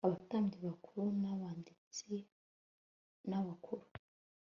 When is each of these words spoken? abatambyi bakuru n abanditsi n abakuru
abatambyi 0.05 0.57
bakuru 0.67 1.03
n 1.21 1.23
abanditsi 1.33 2.11
n 3.29 3.31
abakuru 3.39 3.85